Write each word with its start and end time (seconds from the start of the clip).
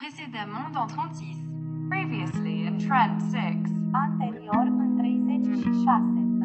Précédemment 0.00 0.69
dans 0.73 0.87
36. 0.87 1.37
Previously 1.89 2.67
in 2.67 2.77
Trend 2.77 3.19
6. 3.31 3.37
Anterior 3.93 4.65
în 4.65 4.97
36. 4.97 5.85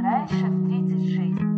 Раньше 0.02 0.46
в 0.46 0.68
36. 0.68 1.56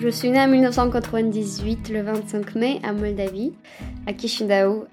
Je 0.00 0.08
suis 0.08 0.30
née 0.30 0.40
en 0.40 0.48
1998, 0.48 1.90
le 1.90 2.02
25 2.02 2.54
mai, 2.54 2.80
à 2.82 2.92
Moldavie, 2.92 3.52
à 4.06 4.16
Chisinau. 4.16 4.86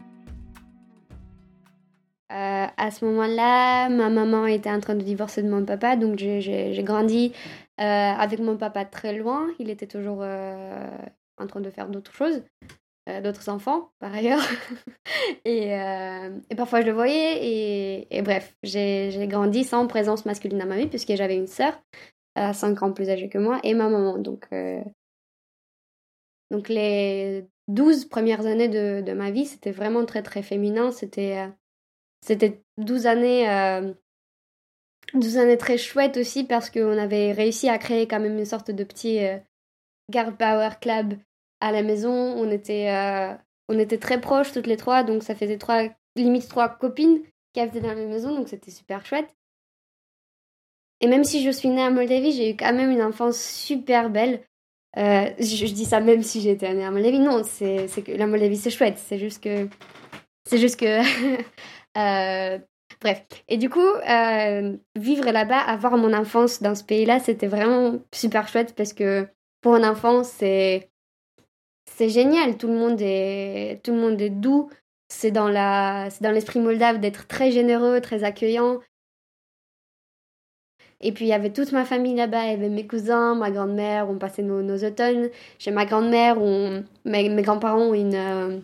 euh, 2.38 2.68
à 2.78 2.92
ce 2.92 3.04
moment-là, 3.06 3.90
ma 3.90 4.10
maman 4.10 4.46
était 4.46 4.70
en 4.70 4.80
train 4.80 4.94
de 4.94 5.02
divorcer 5.02 5.42
de 5.42 5.50
mon 5.50 5.66
papa, 5.66 5.96
donc 5.96 6.20
j'ai- 6.20 6.84
grandi 6.84 7.34
euh, 7.80 7.84
avec 7.84 8.40
mon 8.40 8.58
papa 8.58 8.86
très 8.86 9.14
loin. 9.18 9.48
Il 9.60 9.70
était 9.72 9.88
toujours 9.88 10.20
euh, 10.22 10.88
en 11.38 11.48
train 11.48 11.62
de 11.62 11.70
faire 11.72 11.90
d'autres 11.90 12.14
choses, 12.14 12.44
d'autres 13.24 13.50
enfants 13.50 13.92
par 14.00 14.14
ailleurs. 14.14 14.42
et, 15.46 15.72
parfois 16.56 16.82
je 16.82 16.86
le 16.88 16.92
voyais, 16.92 18.06
et, 18.12 18.22
bref, 18.22 18.56
j'ai 18.62 19.28
grandi 19.28 19.64
sans 19.64 19.88
présence 19.88 20.26
masculine 20.26 20.60
dans 20.60 20.68
ma 20.68 20.78
vie, 20.78 20.88
puisque 20.88 21.16
j'avais 21.16 21.38
une 21.38 21.48
sœur, 21.48 21.82
euh, 22.38 22.54
5 22.54 22.84
ans 22.84 22.92
plus 22.94 23.10
âgée 23.10 23.30
que 23.30 23.40
moi, 23.40 23.60
et 23.64 23.74
ma 23.74 23.90
maman. 23.90 24.20
Donc, 24.20 24.48
donc 26.52 26.70
les 26.70 27.46
12 27.68 28.06
premières 28.06 28.46
années 28.46 28.70
de, 28.70 29.02
de 29.02 29.14
ma 29.14 29.32
vie, 29.32 29.46
c'était 29.46 29.72
vraiment 29.72 30.06
très 30.06 30.22
très 30.22 30.44
féminin. 30.44 30.92
C'était 30.92 31.48
c'était 32.28 32.62
12 32.78 33.08
années, 33.08 33.50
euh, 33.50 33.94
12 35.14 35.38
années 35.38 35.58
très 35.58 35.78
chouettes 35.78 36.18
aussi 36.18 36.44
parce 36.44 36.70
qu'on 36.70 36.98
avait 36.98 37.32
réussi 37.32 37.70
à 37.70 37.78
créer 37.78 38.06
quand 38.06 38.20
même 38.20 38.38
une 38.38 38.46
sorte 38.46 38.70
de 38.70 38.84
petit 38.84 39.24
euh, 39.24 39.38
girl 40.12 40.36
power 40.36 40.72
club 40.82 41.18
à 41.62 41.72
la 41.72 41.84
maison. 41.84 42.12
On 42.12 42.52
était, 42.52 42.92
euh, 42.92 43.34
on 43.70 43.80
était 43.80 43.98
très 43.98 44.20
proches 44.20 44.52
toutes 44.52 44.68
les 44.68 44.76
trois, 44.76 45.04
donc 45.04 45.24
ça 45.24 45.36
faisait 45.36 45.58
trois, 45.58 45.84
limite 46.18 46.50
trois 46.50 46.68
copines 46.68 47.22
qui 47.54 47.62
habitaient 47.62 47.80
dans 47.80 47.88
la 47.88 47.96
même 47.96 48.10
maison, 48.10 48.36
donc 48.36 48.50
c'était 48.50 48.72
super 48.72 49.06
chouette. 49.06 49.34
Et 51.00 51.08
même 51.08 51.24
si 51.24 51.44
je 51.44 51.52
suis 51.52 51.70
née 51.70 51.84
à 51.84 51.92
Moldavie, 51.92 52.34
j'ai 52.34 52.50
eu 52.52 52.58
quand 52.58 52.74
même 52.74 52.92
une 52.92 53.04
enfance 53.04 53.40
super 53.40 54.10
belle. 54.10 54.44
Euh, 54.98 55.30
je, 55.40 55.66
dis 55.72 55.86
ça 55.86 56.00
même 56.00 56.24
si 56.24 56.42
j'étais 56.42 56.74
née 56.74 56.84
à 56.84 56.92
Moldavie. 56.92 57.20
Non, 57.20 57.44
c'est 57.46 57.88
que 58.04 58.12
la 58.12 58.28
Moldavie 58.28 58.58
c'est 58.58 58.72
chouette. 58.72 58.98
C'est 58.98 59.18
juste 59.18 59.42
que. 59.42 59.70
C'est 60.46 60.58
juste 60.58 60.78
que. 60.78 61.02
euh, 61.98 62.60
bref. 63.02 63.26
Et 63.48 63.58
du 63.58 63.70
coup, 63.70 63.80
euh, 63.80 64.78
vivre 64.96 65.32
là-bas, 65.32 65.60
avoir 65.60 65.98
mon 65.98 66.14
enfance 66.14 66.62
dans 66.62 66.76
ce 66.76 66.84
pays-là, 66.84 67.20
c'était 67.20 67.48
vraiment 67.48 68.00
super 68.14 68.48
chouette 68.48 68.76
parce 68.76 68.94
que 68.94 69.28
pour 69.62 69.76
un 69.76 69.90
enfant, 69.90 70.24
c'est. 70.24 70.90
C'est 71.90 72.10
génial. 72.10 72.58
Tout 72.58 72.68
le 72.68 72.76
monde 72.76 73.02
est, 73.02 73.82
tout 73.84 73.92
le 73.92 74.00
monde 74.00 74.22
est 74.22 74.30
doux. 74.30 74.70
C'est 75.10 75.32
dans 75.32 75.48
la, 75.48 76.10
c'est 76.10 76.22
dans 76.22 76.32
l'esprit 76.32 76.60
moldave 76.60 77.00
d'être 77.00 77.28
très 77.28 77.52
généreux, 77.52 78.02
très 78.02 78.24
accueillant. 78.24 78.80
Et 81.00 81.12
puis 81.12 81.26
il 81.26 81.28
y 81.30 81.34
avait 81.34 81.54
toute 81.54 81.72
ma 81.72 81.86
famille 81.86 82.16
là-bas, 82.16 82.46
il 82.46 82.52
y 82.52 82.54
avait 82.54 82.70
mes 82.70 82.88
cousins, 82.88 83.36
ma 83.36 83.52
grand-mère, 83.52 84.10
on 84.10 84.18
passait 84.18 84.42
nos, 84.42 84.62
nos 84.64 84.84
automnes. 84.84 85.30
Chez 85.60 85.72
ma 85.72 85.86
grand-mère, 85.86 86.42
on... 86.42 86.84
mes, 87.06 87.30
mes 87.30 87.42
grands-parents 87.44 87.90
ont 87.90 87.94
une 87.94 88.16
euh, 88.16 88.60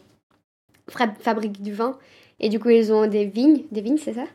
fabrique 1.19 1.61
du 1.61 1.73
vin. 1.73 1.97
Et 2.43 2.49
du 2.49 2.59
coup, 2.59 2.69
ils 2.69 2.91
ont 2.91 3.07
des 3.07 3.25
vignes, 3.25 3.63
des 3.71 3.79
vignes, 3.81 3.97
c'est 3.97 4.13
ça? 4.13 4.25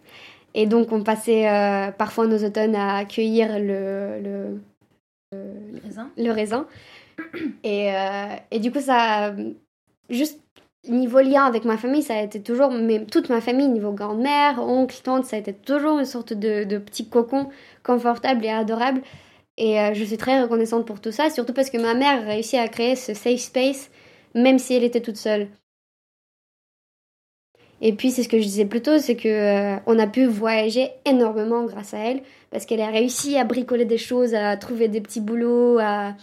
Et 0.54 0.64
donc, 0.66 0.92
on 0.92 1.02
passait 1.02 1.46
euh, 1.48 1.92
parfois 1.92 2.26
nos 2.26 2.42
automnes 2.42 2.74
à 2.74 3.04
cueillir 3.04 3.58
le, 3.58 4.18
le, 4.22 4.60
Raisin. 5.84 6.10
le 6.16 6.30
raisin. 6.32 6.66
Et, 7.64 7.94
euh, 7.94 8.36
et 8.50 8.60
du 8.60 8.72
coup, 8.72 8.80
ça. 8.80 9.34
Juste 10.08 10.40
niveau 10.88 11.20
lien 11.20 11.44
avec 11.44 11.66
ma 11.66 11.76
famille, 11.76 12.02
ça 12.02 12.14
a 12.14 12.22
été 12.22 12.40
toujours. 12.42 12.70
Mais 12.70 13.04
toute 13.04 13.28
ma 13.28 13.42
famille, 13.42 13.68
niveau 13.68 13.92
grand-mère, 13.92 14.58
oncle, 14.62 14.96
tante, 15.02 15.26
ça 15.26 15.36
a 15.36 15.40
été 15.40 15.52
toujours 15.52 15.98
une 15.98 16.06
sorte 16.06 16.32
de, 16.32 16.64
de 16.64 16.78
petit 16.78 17.08
cocon 17.10 17.50
confortable 17.84 18.44
et 18.46 18.50
adorable. 18.50 19.02
Et 19.58 19.78
euh, 19.80 19.92
je 19.94 20.04
suis 20.04 20.16
très 20.16 20.40
reconnaissante 20.40 20.86
pour 20.86 21.00
tout 21.00 21.12
ça, 21.12 21.30
surtout 21.30 21.52
parce 21.52 21.68
que 21.70 21.78
ma 21.78 21.94
mère 21.94 22.22
a 22.22 22.26
réussi 22.26 22.56
à 22.56 22.68
créer 22.68 22.96
ce 22.96 23.12
safe 23.12 23.40
space, 23.40 23.90
même 24.34 24.58
si 24.58 24.74
elle 24.74 24.84
était 24.84 25.02
toute 25.02 25.16
seule. 25.18 25.48
Et 27.80 27.92
puis 27.92 28.10
c'est 28.10 28.24
ce 28.24 28.28
que 28.28 28.38
je 28.38 28.42
disais 28.42 28.64
plus 28.64 28.82
tôt, 28.82 28.98
c'est 28.98 29.14
que 29.14 29.28
euh, 29.28 29.76
on 29.86 29.98
a 29.98 30.06
pu 30.08 30.26
voyager 30.26 30.90
énormément 31.04 31.64
grâce 31.64 31.94
à 31.94 31.98
elle, 31.98 32.22
parce 32.50 32.66
qu'elle 32.66 32.80
a 32.80 32.88
réussi 32.88 33.36
à 33.36 33.44
bricoler 33.44 33.84
des 33.84 33.98
choses, 33.98 34.34
à 34.34 34.56
trouver 34.56 34.88
des 34.88 35.00
petits 35.00 35.20
boulots, 35.20 35.78
à, 35.78 36.14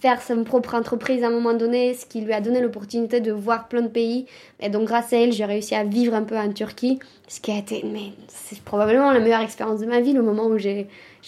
faire 0.00 0.22
sa 0.22 0.36
propre 0.36 0.74
entreprise 0.74 1.24
à 1.24 1.26
un 1.26 1.30
moment 1.30 1.54
donné, 1.54 1.94
ce 1.94 2.06
qui 2.06 2.20
lui 2.20 2.32
a 2.32 2.40
donné 2.40 2.60
l'opportunité 2.60 3.20
de 3.20 3.32
voir 3.32 3.66
plein 3.66 3.82
de 3.82 3.88
pays. 3.88 4.26
Et 4.60 4.68
donc 4.68 4.86
grâce 4.86 5.12
à 5.12 5.16
elle, 5.16 5.32
j'ai 5.32 5.44
réussi 5.44 5.74
à 5.74 5.82
vivre 5.82 6.14
un 6.14 6.22
peu 6.22 6.36
en 6.36 6.52
Turquie, 6.52 7.00
ce 7.26 7.40
qui 7.40 7.50
a 7.50 7.58
été, 7.58 7.84
mais 7.84 8.12
c'est 8.28 8.60
probablement 8.60 9.10
la 9.10 9.18
meilleure 9.18 9.40
expérience 9.40 9.80
de 9.80 9.86
ma 9.86 10.00
vie, 10.00 10.12
le 10.12 10.22
moment 10.22 10.46
où 10.46 10.58
j'ai 10.58 10.86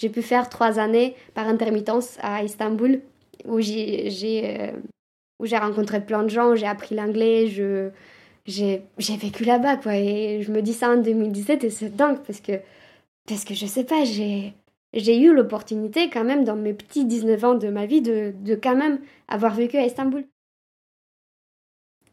pu 0.09 0.21
faire 0.21 0.47
trois 0.47 0.79
années 0.79 1.15
par 1.33 1.49
intermittence 1.49 2.17
à 2.21 2.43
Istanbul, 2.43 3.01
où 3.45 3.59
j'ai 3.59 4.09
euh, 4.45 4.71
où 5.39 5.45
j'ai 5.45 5.57
rencontré 5.57 5.99
plein 5.99 6.23
de 6.23 6.29
gens, 6.29 6.55
j'ai 6.55 6.65
appris 6.65 6.95
l'anglais, 6.95 7.47
je 7.47 7.89
j'ai 8.45 8.81
vécu 8.97 9.43
là-bas 9.43 9.77
quoi 9.77 9.95
et 9.95 10.41
je 10.41 10.51
me 10.51 10.61
dis 10.61 10.73
ça 10.73 10.91
en 10.91 10.97
2017 10.97 11.63
et 11.63 11.69
c'est 11.69 11.95
dingue 11.95 12.19
parce 12.25 12.41
que 12.41 12.53
parce 13.27 13.43
que 13.43 13.53
je 13.53 13.65
sais 13.65 13.83
pas 13.83 14.03
j'ai 14.03 14.53
j'ai 14.95 15.19
eu 15.19 15.33
l'opportunité 15.33 16.09
quand 16.09 16.23
même 16.23 16.43
dans 16.45 16.55
mes 16.55 16.73
petits 16.73 17.05
19 17.05 17.43
ans 17.43 17.55
de 17.55 17.67
ma 17.69 17.85
vie 17.85 18.01
de, 18.01 18.33
de 18.39 18.55
quand 18.55 18.75
même 18.75 18.99
avoir 19.27 19.53
vécu 19.53 19.77
à 19.77 19.85
Istanbul. 19.85 20.23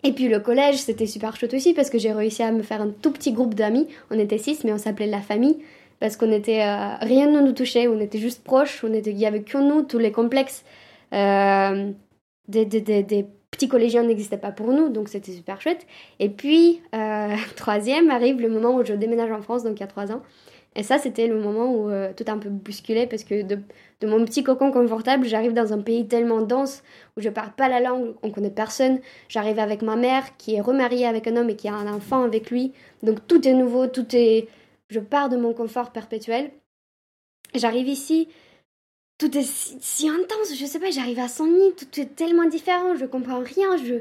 Et 0.05 0.13
puis 0.13 0.27
le 0.27 0.41
collège, 0.41 0.79
c'était 0.79 1.07
super 1.07 1.37
chouette 1.37 1.55
aussi 1.55 1.75
parce 1.75 1.91
que 1.91 1.99
j'ai 1.99 2.13
réussi 2.13 2.43
à 2.43 2.51
me 2.51 2.63
faire 2.63 2.83
un 2.83 2.91
tout 2.91 3.13
petit 3.13 3.33
groupe 3.33 3.55
d'amis. 3.55 3.87
On 4.11 4.19
était 4.19 4.39
six, 4.39 4.65
mais 4.65 4.73
on 4.73 4.79
s'appelait 4.79 5.07
la 5.07 5.21
famille 5.21 5.59
parce 6.01 6.17
qu'on 6.17 6.33
était 6.33 6.63
euh, 6.63 6.97
rien 7.01 7.31
ne 7.31 7.41
nous 7.41 7.53
touchait, 7.53 7.87
on 7.87 8.01
était 8.01 8.19
juste 8.19 8.43
proches, 8.43 8.83
on 8.83 8.93
était 8.93 9.13
il 9.13 9.19
y 9.19 9.27
avait 9.27 9.43
que 9.43 9.59
nous, 9.59 9.85
tous 9.85 9.99
les 9.99 10.11
complexes 10.11 10.65
euh, 11.13 11.93
des, 12.49 12.65
des 12.65 13.27
petits 13.53 13.69
collégiens 13.69 14.03
n'existaient 14.03 14.39
pas 14.39 14.51
pour 14.51 14.73
nous, 14.73 14.89
donc 14.89 15.09
c'était 15.09 15.31
super 15.31 15.61
chouette. 15.61 15.87
Et 16.19 16.29
puis 16.29 16.83
euh, 16.95 17.37
troisième 17.57 18.11
arrive 18.11 18.41
le 18.41 18.49
moment 18.49 18.75
où 18.75 18.85
je 18.85 18.95
déménage 18.95 19.31
en 19.31 19.43
France, 19.43 19.63
donc 19.63 19.79
il 19.79 19.81
y 19.81 19.85
a 19.85 19.89
trois 19.89 20.11
ans. 20.11 20.23
Et 20.75 20.83
ça, 20.83 20.99
c'était 20.99 21.27
le 21.27 21.39
moment 21.39 21.71
où 21.71 21.91
euh, 21.91 22.13
tout 22.17 22.25
a 22.27 22.33
un 22.33 22.39
peu 22.39 22.49
bousculé 22.49 23.07
parce 23.07 23.25
que 23.25 23.43
de, 23.43 23.59
de 24.01 24.07
mon 24.07 24.25
petit 24.25 24.43
cocon 24.43 24.73
confortable, 24.73 25.27
j'arrive 25.27 25.53
dans 25.53 25.75
un 25.75 25.81
pays 25.83 26.09
tellement 26.09 26.41
dense 26.41 26.83
où 27.17 27.21
je 27.21 27.29
parle 27.29 27.53
pas 27.53 27.69
la 27.69 27.81
langue, 27.81 28.15
on 28.23 28.31
connaît 28.31 28.51
personne. 28.51 29.01
J'arrive 29.29 29.59
avec 29.59 29.83
ma 29.83 29.97
mère 29.97 30.37
qui 30.39 30.55
est 30.55 30.63
remariée 30.63 31.07
avec 31.07 31.27
un 31.27 31.37
homme 31.37 31.51
et 31.51 31.57
qui 31.57 31.69
a 31.69 31.75
un 31.75 31.93
enfant 31.93 32.23
avec 32.23 32.51
lui. 32.51 32.73
Donc 33.03 33.19
tout 33.27 33.47
est 33.47 33.53
nouveau, 33.53 33.87
tout 33.87 34.07
est. 34.17 34.49
Je 34.89 34.99
pars 34.99 35.29
de 35.29 35.37
mon 35.37 35.53
confort 35.53 35.93
perpétuel. 35.93 36.51
J'arrive 37.55 37.89
ici, 37.89 38.29
tout 39.23 39.39
est 39.39 39.47
si, 39.81 40.09
intense, 40.09 40.57
je 40.59 40.67
sais 40.67 40.81
pas, 40.81 40.91
j'arrive 40.91 41.21
à 41.21 41.29
nid, 41.47 41.73
tout 41.79 42.01
est 42.01 42.17
tellement 42.17 42.47
différent, 42.49 42.97
je 42.99 43.07
comprends 43.07 43.39
rien, 43.41 43.77
je. 43.77 43.95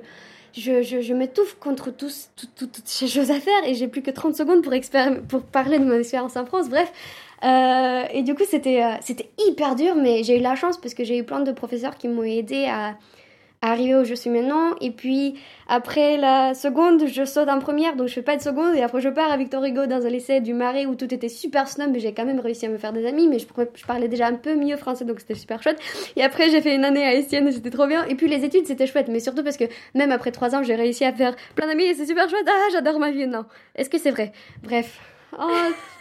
Je, 0.53 0.83
je, 0.83 1.13
m'étouffe 1.13 1.55
contre 1.61 1.91
tous, 1.91 2.27
tout- 2.35 2.45
tout- 2.57 2.67
toutes 2.67 2.85
ces 2.85 3.07
choses 3.07 3.31
à 3.31 3.39
faire 3.39 3.63
et 3.65 3.73
j'ai 3.73 3.87
plus 3.87 4.01
que 4.01 4.11
30 4.11 4.35
secondes 4.35 4.61
pour, 4.61 4.73
pour 5.29 5.43
parler 5.43 5.79
de 5.79 5.85
mon 5.85 5.97
expérience 5.97 6.35
en 6.35 6.45
France. 6.45 6.67
Bref, 6.69 6.91
euh, 7.45 8.03
et 8.11 8.21
du 8.21 8.35
coup, 8.35 8.43
c'était 8.45 8.83
euh, 8.83 8.95
c'était 8.99 9.29
hyper 9.47 9.75
dur, 9.75 9.95
mais 9.95 10.23
j'ai 10.25 10.37
eu 10.39 10.41
la 10.41 10.55
chance 10.55 10.77
parce 10.77 10.93
que 10.93 11.05
j'ai 11.05 11.17
eu 11.17 11.23
plein 11.23 11.39
de 11.39 11.53
professeurs 11.53 11.95
qui 11.95 12.09
m'ont 12.09 12.23
aidé 12.23 12.65
à 12.65 12.97
arriver 13.61 13.95
où 13.95 14.03
je 14.03 14.13
suis 14.15 14.29
maintenant. 14.29 14.75
Et 14.81 14.91
puis, 14.91 15.35
après 15.67 16.17
la 16.17 16.53
seconde, 16.53 17.07
je 17.07 17.25
saute 17.25 17.47
en 17.47 17.59
première, 17.59 17.95
donc 17.95 18.07
je 18.07 18.13
fais 18.13 18.21
pas 18.21 18.35
de 18.35 18.41
seconde. 18.41 18.75
Et 18.75 18.81
après, 18.81 19.01
je 19.01 19.09
pars 19.09 19.31
à 19.31 19.37
Victor 19.37 19.63
Hugo 19.63 19.85
dans 19.85 20.05
un 20.05 20.09
lycée 20.09 20.39
du 20.39 20.53
Marais 20.53 20.85
où 20.85 20.95
tout 20.95 21.13
était 21.13 21.29
super 21.29 21.67
snob, 21.67 21.91
mais 21.91 21.99
j'ai 21.99 22.13
quand 22.13 22.25
même 22.25 22.39
réussi 22.39 22.65
à 22.65 22.69
me 22.69 22.77
faire 22.77 22.93
des 22.93 23.05
amis. 23.05 23.27
Mais 23.27 23.39
je, 23.39 23.45
parlais 23.85 24.07
déjà 24.07 24.27
un 24.27 24.35
peu 24.35 24.55
mieux 24.55 24.77
français, 24.77 25.05
donc 25.05 25.19
c'était 25.19 25.35
super 25.35 25.61
chouette. 25.61 25.79
Et 26.15 26.23
après, 26.23 26.49
j'ai 26.49 26.61
fait 26.61 26.75
une 26.75 26.85
année 26.85 27.03
à 27.03 27.13
Estienne, 27.13 27.51
c'était 27.51 27.69
trop 27.69 27.87
bien. 27.87 28.05
Et 28.05 28.15
puis, 28.15 28.27
les 28.27 28.43
études, 28.43 28.65
c'était 28.65 28.87
chouette, 28.87 29.07
mais 29.07 29.19
surtout 29.19 29.43
parce 29.43 29.57
que 29.57 29.65
même 29.93 30.11
après 30.11 30.31
trois 30.31 30.55
ans, 30.55 30.63
j'ai 30.63 30.75
réussi 30.75 31.05
à 31.05 31.13
faire 31.13 31.35
plein 31.55 31.67
d'amis 31.67 31.83
et 31.83 31.93
c'est 31.93 32.07
super 32.07 32.29
chouette. 32.29 32.47
Ah, 32.47 32.69
j'adore 32.71 32.99
ma 32.99 33.11
vie, 33.11 33.27
non. 33.27 33.45
Est-ce 33.75 33.89
que 33.89 33.99
c'est 33.99 34.11
vrai? 34.11 34.31
Bref. 34.63 34.99
Oh, 35.39 35.47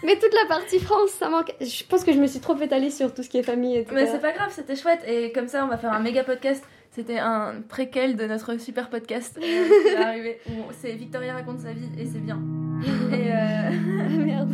mais 0.03 0.17
toute 0.17 0.35
la 0.35 0.49
partie 0.49 0.81
France, 0.81 1.11
ça 1.11 1.29
manque. 1.29 1.55
Je 1.61 1.85
pense 1.85 2.03
que 2.03 2.13
je 2.13 2.19
me 2.19 2.27
suis 2.27 2.41
trop 2.41 2.57
étalée 2.57 2.91
sur 2.91 3.15
tout 3.15 3.23
ce 3.23 3.29
qui 3.29 3.39
est 3.39 3.45
famille 3.45 3.77
et 3.77 3.85
tout. 3.85 3.95
Mais 3.95 4.07
c'est 4.07 4.19
pas 4.19 4.33
grave, 4.33 4.51
c'était 4.51 4.75
chouette. 4.75 5.01
Et 5.07 5.31
comme 5.31 5.47
ça, 5.47 5.65
on 5.65 5.69
va 5.69 5.79
faire 5.79 5.93
un 5.93 6.01
méga 6.01 6.25
podcast. 6.25 6.65
C'était 6.91 7.19
un 7.19 7.63
préquel 7.69 8.17
de 8.17 8.27
notre 8.27 8.57
super 8.59 8.91
podcast 8.91 9.39
euh, 9.39 9.41
qui 9.89 9.95
va 9.95 10.09
arriver. 10.09 10.41
où 10.49 10.53
C'est 10.73 10.93
Victoria 10.95 11.35
raconte 11.35 11.61
sa 11.61 11.73
vie 11.73 11.89
et 11.97 12.05
c'est 12.05 12.19
bien. 12.19 12.41
Et 13.13 13.31
euh, 13.33 13.71
Merde. 14.25 14.53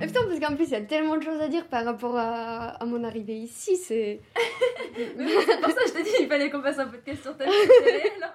Et 0.00 0.06
putain, 0.06 0.20
parce 0.26 0.40
qu'en 0.40 0.56
plus, 0.56 0.64
il 0.64 0.72
y 0.72 0.74
a 0.74 0.80
tellement 0.80 1.16
de 1.16 1.22
choses 1.22 1.40
à 1.40 1.48
dire 1.48 1.66
par 1.66 1.84
rapport 1.84 2.16
à, 2.16 2.70
à 2.82 2.84
mon 2.84 3.04
arrivée 3.04 3.36
ici. 3.36 3.76
C'est. 3.76 4.20
Mais 5.16 5.26
c'est 5.46 5.60
pour 5.60 5.70
ça 5.70 5.82
que 5.82 5.88
je 5.88 5.92
t'ai 5.94 6.02
dit 6.02 6.10
il 6.20 6.28
fallait 6.28 6.50
qu'on 6.50 6.62
fasse 6.62 6.78
un 6.78 6.86
podcast 6.86 7.22
sur 7.22 7.36
ta 7.36 7.44
vie. 7.44 7.50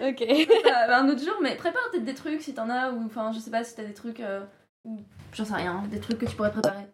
Ok. 0.00 0.24
Bah, 0.64 0.70
bah, 0.88 0.98
un 1.00 1.08
autre 1.08 1.20
jour, 1.22 1.34
mais 1.42 1.54
prépare 1.56 1.82
peut-être 1.90 2.04
des 2.04 2.14
trucs 2.14 2.40
si 2.42 2.54
t'en 2.54 2.68
as, 2.70 2.90
ou 2.90 3.02
enfin, 3.06 3.32
je 3.32 3.38
sais 3.38 3.50
pas 3.50 3.64
si 3.64 3.74
t'as 3.74 3.84
des 3.84 3.94
trucs, 3.94 4.20
euh, 4.20 4.40
j'en 5.32 5.44
sais 5.44 5.54
rien, 5.54 5.82
des 5.90 6.00
trucs 6.00 6.18
que 6.18 6.26
tu 6.26 6.36
pourrais 6.36 6.52
préparer 6.52 6.84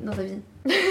dans 0.00 0.12
ta 0.12 0.22
vie. 0.22 0.40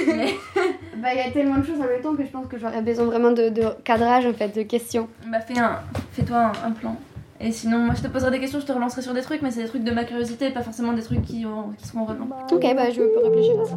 mais 0.07 0.33
Bah, 0.97 1.13
il 1.13 1.17
y 1.17 1.21
a 1.21 1.31
tellement 1.31 1.57
de 1.57 1.65
choses 1.65 1.79
en 1.81 1.85
même 1.85 2.01
temps 2.01 2.15
que 2.15 2.23
je 2.23 2.29
pense 2.29 2.47
que 2.47 2.57
j'aurais 2.57 2.81
besoin 2.81 3.05
vraiment 3.05 3.31
de, 3.31 3.49
de 3.49 3.63
cadrage, 3.83 4.25
en 4.25 4.33
fait, 4.33 4.49
de 4.55 4.63
questions. 4.63 5.09
bah, 5.27 5.39
fais 5.41 5.59
un, 5.59 5.81
fais-toi 6.13 6.37
un, 6.37 6.67
un 6.67 6.71
plan. 6.71 6.95
Et 7.39 7.51
sinon, 7.51 7.79
moi 7.79 7.93
je 7.95 8.01
te 8.01 8.07
poserai 8.07 8.31
des 8.31 8.39
questions, 8.39 8.59
je 8.61 8.65
te 8.65 8.71
relancerai 8.71 9.01
sur 9.01 9.13
des 9.13 9.21
trucs, 9.21 9.41
mais 9.41 9.51
c'est 9.51 9.63
des 9.63 9.67
trucs 9.67 9.83
de 9.83 9.91
ma 9.91 10.05
curiosité, 10.05 10.49
pas 10.51 10.61
forcément 10.61 10.93
des 10.93 11.01
trucs 11.03 11.21
qui, 11.23 11.45
ont- 11.45 11.73
qui 11.77 11.87
seront 11.87 12.05
vraiment. 12.05 12.27
Ok, 12.51 12.61
bah, 12.75 12.89
je 12.91 13.01
peux 13.01 13.27
réfléchir 13.27 13.55
à 13.61 13.65
ça. 13.65 13.75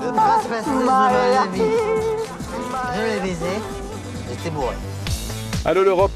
Le 0.00 0.12
prince 0.12 0.66
de 0.66 0.84
ma 0.84 1.46
vie. 1.52 1.62
Je 2.94 3.14
l'ai 3.14 3.20
baisé, 3.28 3.46
j'étais 4.30 4.50
bourré. 4.50 4.74
Allô 5.64 5.82
l'Europe 5.84 6.10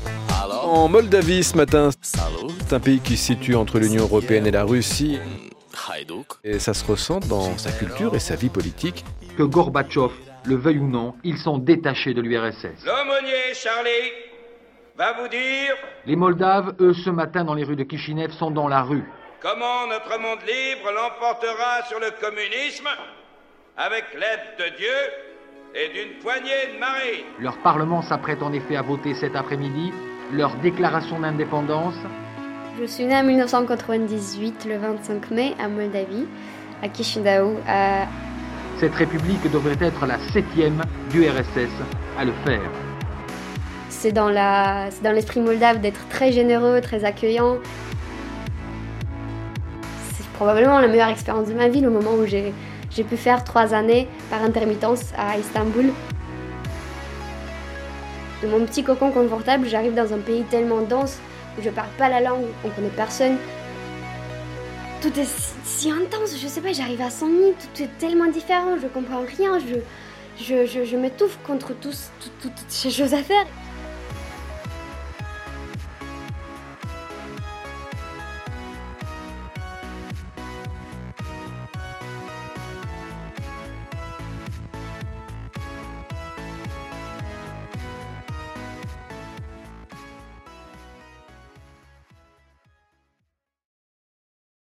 En 0.65 0.89
Moldavie 0.89 1.43
ce 1.45 1.57
matin, 1.57 1.91
c'est 2.03 2.73
un 2.73 2.81
pays 2.81 3.01
qui 3.01 3.17
se 3.17 3.27
situe 3.27 3.55
entre 3.55 3.79
l'Union 3.79 4.03
Européenne 4.05 4.47
et 4.47 4.51
la 4.51 4.65
Russie 4.65 5.19
et 6.45 6.59
ça 6.59 6.75
se 6.75 6.85
ressent 6.85 7.21
dans 7.21 7.57
sa 7.59 7.71
culture 7.71 8.15
et 8.15 8.19
sa 8.19 8.35
vie 8.37 8.49
politique. 8.49 9.05
Que 9.37 9.43
Gorbatchev 9.45 10.11
le 10.47 10.57
veuille 10.57 10.79
ou 10.79 10.87
non, 10.89 11.15
ils 11.25 11.39
sont 11.39 11.59
détachés 11.59 12.15
de 12.15 12.21
l'URSS. 12.21 12.85
L'aumônier 12.85 13.55
Charlie 13.55 14.13
va 14.97 15.13
vous 15.21 15.29
dire 15.29 15.75
Les 16.07 16.17
Moldaves, 16.17 16.75
eux, 16.81 16.95
ce 16.95 17.11
matin 17.11 17.45
dans 17.45 17.55
les 17.55 17.65
rues 17.65 17.77
de 17.77 17.85
Kishinev, 17.85 18.31
sont 18.33 18.51
dans 18.51 18.69
la 18.69 18.83
rue. 18.83 19.05
comment 19.43 19.87
notre 19.89 20.19
monde 20.21 20.39
libre 20.47 20.91
l'emportera 20.95 21.83
sur 21.89 21.99
le 22.01 22.11
communisme 22.21 22.89
avec 23.77 24.05
l'aide 24.15 24.57
de 24.59 24.77
Dieu 24.77 24.99
et 25.75 25.89
d'une 25.93 26.19
poignée 26.23 26.73
de 26.75 26.79
marines. 26.81 27.25
Leur 27.39 27.59
parlement 27.59 28.01
s'apprête 28.03 28.43
en 28.43 28.53
effet 28.53 28.77
à 28.77 28.83
voter 28.83 29.15
cet 29.15 29.37
après-midi 29.37 29.93
leur 30.33 30.55
déclaration 30.57 31.21
d'indépendance. 31.21 31.95
Je 32.81 32.85
suis 32.87 33.05
née 33.05 33.17
en 33.17 33.23
1998, 33.25 34.67
le 34.69 34.79
25 34.79 35.31
mai, 35.31 35.55
à 35.61 35.69
Moldavie, 35.69 36.27
à 36.83 36.93
Chisinau. 36.93 37.59
à- 37.69 38.07
Cette 38.79 38.95
république 38.95 39.51
devrait 39.51 39.79
être 39.81 40.05
la 40.05 40.19
septième 40.35 40.83
du 41.11 41.27
RSS 41.27 41.71
à 42.19 42.27
le 42.27 42.33
faire. 42.45 42.61
C'est 43.89 44.13
dans 44.13 44.29
l'esprit 44.29 45.41
moldave 45.41 45.81
d'être 45.81 46.07
très 46.11 46.31
généreux, 46.31 46.83
très 46.83 47.05
accueillant. 47.05 47.57
C'est 50.13 50.27
probablement 50.35 50.79
la 50.79 50.89
meilleure 50.89 51.09
expérience 51.09 51.49
de 51.49 51.55
ma 51.55 51.69
vie, 51.69 51.81
le 51.81 51.89
moment 51.89 52.13
où 52.13 52.27
j'ai 52.27 52.53
pu 53.05 53.17
faire 53.17 53.45
trois 53.45 53.73
années 53.73 54.09
par 54.29 54.43
intermittence 54.43 55.13
à 55.17 55.39
Istanbul. 55.39 55.87
De 58.43 58.49
mon 58.49 58.61
petit 58.67 58.85
cocon 58.85 59.11
confortable, 59.11 59.67
j'arrive 59.67 59.95
dans 59.95 60.13
un 60.13 60.19
pays 60.19 60.43
tellement 60.51 60.83
dense 60.83 61.19
où 61.59 61.63
je 61.63 61.71
parle 61.71 61.89
pas 61.97 62.11
la 62.11 62.21
langue, 62.21 62.45
on 62.63 62.69
connaît 62.69 62.89
personne. 62.95 63.39
Tout 65.03 65.19
est 65.21 65.29
si, 65.65 65.91
intense, 65.91 66.37
je 66.41 66.49
sais 66.49 66.61
pas, 66.61 66.73
j'arrive 66.73 67.01
à 67.03 67.11
100 67.11 67.29
000, 67.29 67.53
tout 67.53 67.83
est 67.83 67.91
tellement 67.99 68.27
différent, 68.31 68.77
je 68.81 68.87
comprends 68.89 69.21
rien, 69.25 69.59
je, 69.59 69.77
je, 70.43 70.85
je, 70.85 70.97
m'étouffe 70.97 71.39
contre 71.47 71.75
tous, 71.79 72.11
tout- 72.21 72.31
tout- 72.41 72.49
toutes 72.49 72.71
ces 72.71 72.91
choses 72.91 73.15
à 73.15 73.23
faire. 73.23 73.47